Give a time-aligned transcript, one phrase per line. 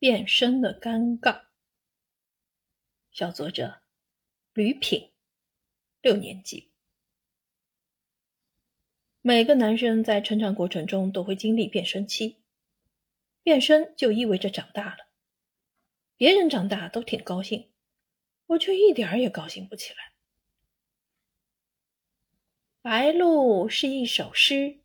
[0.00, 1.42] 变身的尴尬。
[3.12, 3.82] 小作者
[4.54, 5.12] 吕品，
[6.00, 6.72] 六年级。
[9.20, 12.38] 每个男生在成长过程中都会经历变声期，
[13.42, 15.10] 变声就意味着长大了。
[16.16, 17.70] 别人长大都挺高兴，
[18.46, 20.14] 我却一点儿也高兴不起来。
[22.80, 24.80] 白鹭是一首诗，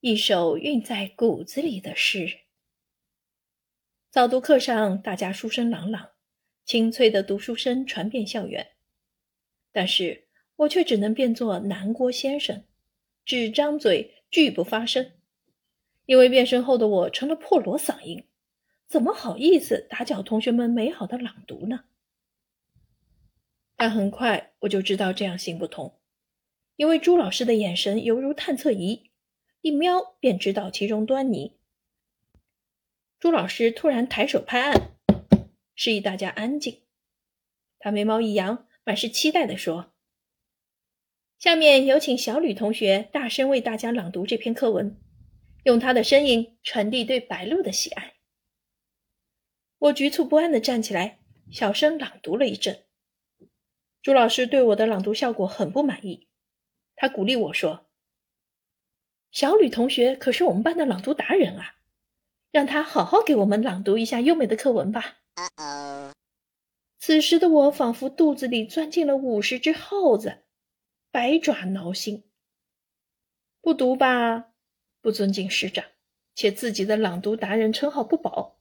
[0.00, 2.41] 一首韵在骨子里的诗。
[4.12, 6.10] 早读课上，大家书声朗朗，
[6.66, 8.72] 清脆的读书声传遍校园。
[9.72, 12.62] 但是我却只能变作南郭先生，
[13.24, 15.12] 只张嘴，拒不发声，
[16.04, 18.26] 因为变身后的我成了破锣嗓音，
[18.86, 21.84] 怎么好意思打搅同学们美好的朗读呢？
[23.78, 25.98] 但很快我就知道这样行不通。
[26.76, 29.10] 因为朱老师的眼神犹如探测仪，
[29.62, 31.56] 一瞄便知道其中端倪。
[33.22, 34.96] 朱老师突然抬手拍案，
[35.76, 36.82] 示意大家安静。
[37.78, 39.94] 他眉毛一扬，满是期待地说
[41.38, 45.00] ：“下面有请小吕同学大声为大家朗读这篇课文，
[45.62, 48.14] 用他的声音传递对白鹭的喜爱。”
[49.78, 52.86] 我局促不安地站起来，小声朗读了一阵。
[54.02, 56.26] 朱老师对我的朗读效果很不满意。
[56.96, 57.88] 他鼓励我说
[59.30, 61.76] ：“小吕同学可是我们班的朗读达人啊，
[62.52, 65.16] 让他好好给我们朗读一下优美的课文吧。”
[67.00, 70.44] 此时的我仿佛肚子里钻进了五十只耗子，
[71.10, 72.30] 百爪挠心。
[73.60, 74.52] 不读吧，
[75.00, 75.84] 不尊敬师长，
[76.36, 78.60] 且自己的朗读达人称号不保；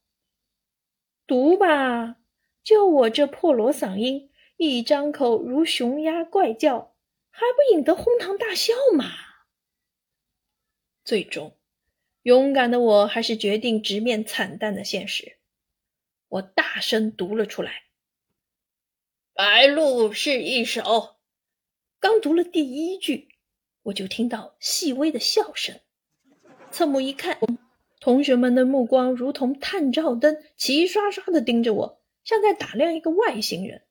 [1.27, 2.15] 读吧，
[2.63, 6.95] 就我这破锣嗓音，一张口如熊鸭怪叫。
[7.33, 9.05] 还不引得哄堂大笑吗？
[11.05, 11.57] 最终，
[12.23, 15.37] 勇敢的我还是决定直面惨淡的现实。
[16.27, 17.83] 我大声读了出来
[19.33, 21.17] ：“白鹭是一首。”
[21.99, 23.29] 刚读了第一句，
[23.83, 25.79] 我就听到细微的笑声。
[26.71, 27.39] 侧目一看，
[27.99, 33.83] 同学们的目光如同探照灯，齐刷刷的盯着我，像在打量一个外星人。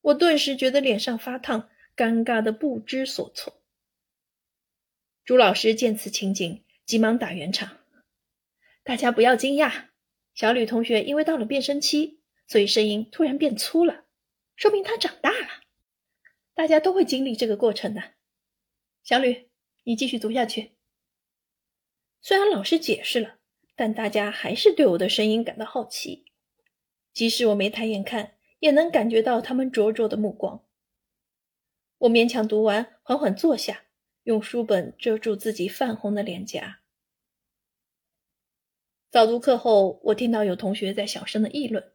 [0.00, 1.68] 我顿时觉得脸上发烫。
[1.96, 3.54] 尴尬的不知所措。
[5.24, 7.78] 朱老师见此情景，急忙打圆场
[8.84, 9.88] ：“大家不要惊讶，
[10.34, 14.04] 小吕同学因为到了变声期，所以声音突然变粗了，
[14.54, 15.48] 说明他长大了。
[16.54, 18.12] 大家都会经历这个过程的。
[19.02, 19.50] 小吕，
[19.82, 20.76] 你继续读下去。”
[22.22, 23.38] 虽然老师解释了，
[23.74, 26.26] 但大家还是对我的声音感到好奇，
[27.12, 30.64] 即使我没抬眼看，也能感觉到他们灼灼的目光。
[31.98, 33.85] 我勉强读完，缓缓坐下，
[34.26, 36.80] 用书本遮住自己泛红的脸颊。
[39.08, 41.92] 早读课后，我听到有同学在小声的议论：“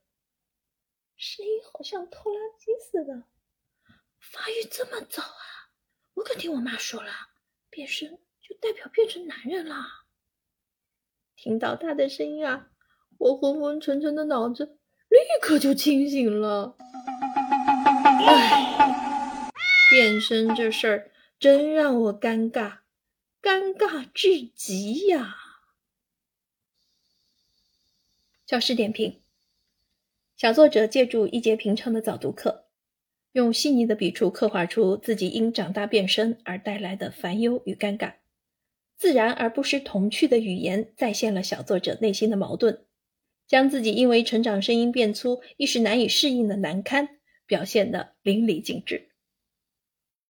[1.18, 3.25] 声音好像拖拉机似的，
[4.18, 5.75] 发育这么早啊！
[6.14, 7.12] 我可听我妈说了，
[7.70, 8.08] 变声
[8.40, 9.75] 就代表变成男人了。”
[11.36, 12.70] 听到他的声音啊，
[13.18, 14.78] 我昏昏沉沉的脑子
[15.09, 16.78] 立刻就清醒了。
[18.25, 19.52] 唉。
[19.91, 22.81] 变身这事儿真让我尴尬，
[23.41, 25.35] 尴尬至极呀！
[28.46, 29.22] 教师点评：
[30.38, 32.66] 小作者借助一节平常的早读课，
[33.31, 38.13] 用细腻的笔触刻画出自己因长大变身而带来的烦忧与尴尬，
[38.96, 42.85] 自然而不失童趣的语言再现了小作者内心的矛盾，
[43.47, 49.08] 将自己因为成长声音变粗一时难以适应的难堪表现得淋漓尽致。